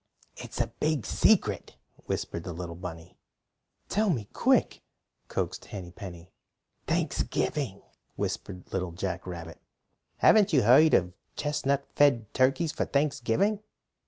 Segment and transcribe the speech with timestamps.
[0.35, 1.75] "It's a big secret,"
[2.07, 3.19] whispered the little bunny.
[3.87, 4.81] "Tell me quick,"
[5.27, 6.31] coaxed Henny Penny.
[6.87, 7.83] "Thanksgiving!"
[8.15, 9.59] whispered Little Jack Rabbit.
[10.17, 13.59] "Haven't you heard of chestnut fed turkeys for Thanksgiving?"